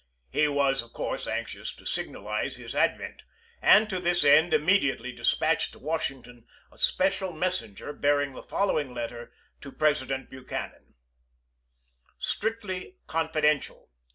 He 0.31 0.47
was, 0.47 0.81
of 0.81 0.93
course, 0.93 1.27
anxious 1.27 1.71
to 1.75 1.85
signalize 1.85 2.55
his 2.55 2.75
advent; 2.75 3.21
and 3.61 3.87
to 3.91 3.99
this 3.99 4.23
end 4.23 4.51
immediately 4.51 5.11
dispatched 5.11 5.73
to 5.73 5.77
Washington 5.79 6.47
a 6.71 6.79
special 6.79 7.31
messenger, 7.33 7.93
bearing 7.93 8.33
the 8.33 8.41
following 8.41 8.95
letter 8.95 9.31
to 9.61 9.71
Presi 9.71 10.07
dent 10.07 10.31
Buchanan: 10.31 10.95
(Strictly 12.17 12.95
confidential.) 13.05 13.91